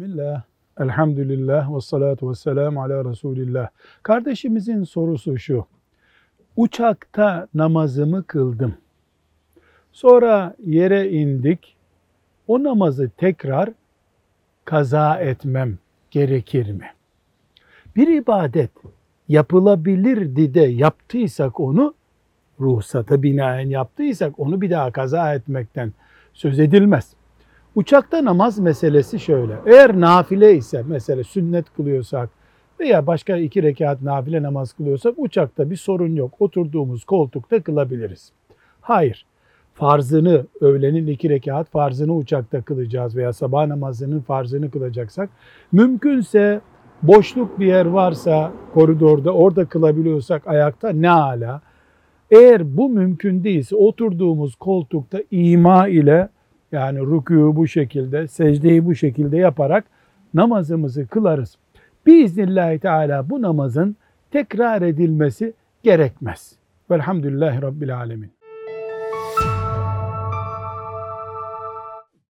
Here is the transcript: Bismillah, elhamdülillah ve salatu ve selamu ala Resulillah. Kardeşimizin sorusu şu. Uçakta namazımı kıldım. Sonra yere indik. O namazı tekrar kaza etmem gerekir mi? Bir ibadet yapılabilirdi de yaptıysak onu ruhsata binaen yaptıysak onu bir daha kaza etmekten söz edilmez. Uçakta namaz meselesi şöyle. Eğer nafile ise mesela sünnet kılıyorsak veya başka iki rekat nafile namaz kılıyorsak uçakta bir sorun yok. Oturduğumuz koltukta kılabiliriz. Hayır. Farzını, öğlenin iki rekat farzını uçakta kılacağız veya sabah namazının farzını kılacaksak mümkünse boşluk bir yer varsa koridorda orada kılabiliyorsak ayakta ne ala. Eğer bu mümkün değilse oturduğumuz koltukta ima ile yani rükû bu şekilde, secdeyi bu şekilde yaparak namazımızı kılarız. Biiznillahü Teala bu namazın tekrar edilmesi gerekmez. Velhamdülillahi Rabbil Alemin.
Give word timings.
Bismillah, 0.00 0.42
elhamdülillah 0.80 1.74
ve 1.76 1.80
salatu 1.80 2.30
ve 2.30 2.34
selamu 2.34 2.82
ala 2.82 3.10
Resulillah. 3.10 3.68
Kardeşimizin 4.02 4.84
sorusu 4.84 5.38
şu. 5.38 5.66
Uçakta 6.56 7.48
namazımı 7.54 8.24
kıldım. 8.24 8.74
Sonra 9.92 10.54
yere 10.66 11.10
indik. 11.10 11.76
O 12.48 12.64
namazı 12.64 13.10
tekrar 13.16 13.70
kaza 14.64 15.16
etmem 15.16 15.78
gerekir 16.10 16.72
mi? 16.72 16.90
Bir 17.96 18.08
ibadet 18.08 18.70
yapılabilirdi 19.28 20.54
de 20.54 20.60
yaptıysak 20.62 21.60
onu 21.60 21.94
ruhsata 22.60 23.22
binaen 23.22 23.68
yaptıysak 23.68 24.38
onu 24.38 24.60
bir 24.60 24.70
daha 24.70 24.92
kaza 24.92 25.34
etmekten 25.34 25.92
söz 26.32 26.60
edilmez. 26.60 27.14
Uçakta 27.74 28.24
namaz 28.24 28.58
meselesi 28.58 29.20
şöyle. 29.20 29.54
Eğer 29.66 30.00
nafile 30.00 30.54
ise 30.56 30.84
mesela 30.88 31.24
sünnet 31.24 31.74
kılıyorsak 31.76 32.30
veya 32.80 33.06
başka 33.06 33.36
iki 33.36 33.62
rekat 33.62 34.02
nafile 34.02 34.42
namaz 34.42 34.72
kılıyorsak 34.72 35.14
uçakta 35.16 35.70
bir 35.70 35.76
sorun 35.76 36.14
yok. 36.14 36.34
Oturduğumuz 36.38 37.04
koltukta 37.04 37.62
kılabiliriz. 37.62 38.32
Hayır. 38.80 39.26
Farzını, 39.74 40.46
öğlenin 40.60 41.06
iki 41.06 41.30
rekat 41.30 41.70
farzını 41.70 42.14
uçakta 42.14 42.62
kılacağız 42.62 43.16
veya 43.16 43.32
sabah 43.32 43.66
namazının 43.66 44.20
farzını 44.20 44.70
kılacaksak 44.70 45.30
mümkünse 45.72 46.60
boşluk 47.02 47.60
bir 47.60 47.66
yer 47.66 47.86
varsa 47.86 48.52
koridorda 48.74 49.34
orada 49.34 49.64
kılabiliyorsak 49.64 50.46
ayakta 50.46 50.88
ne 50.88 51.10
ala. 51.10 51.60
Eğer 52.30 52.76
bu 52.76 52.88
mümkün 52.88 53.44
değilse 53.44 53.76
oturduğumuz 53.76 54.54
koltukta 54.54 55.18
ima 55.30 55.88
ile 55.88 56.28
yani 56.72 56.98
rükû 56.98 57.56
bu 57.56 57.68
şekilde, 57.68 58.28
secdeyi 58.28 58.86
bu 58.86 58.94
şekilde 58.94 59.36
yaparak 59.36 59.84
namazımızı 60.34 61.06
kılarız. 61.06 61.58
Biiznillahü 62.06 62.78
Teala 62.78 63.30
bu 63.30 63.42
namazın 63.42 63.96
tekrar 64.30 64.82
edilmesi 64.82 65.52
gerekmez. 65.82 66.52
Velhamdülillahi 66.90 67.62
Rabbil 67.62 67.96
Alemin. 67.96 68.39